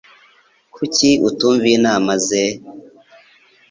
[0.75, 2.43] Kuki utumviye inama ze?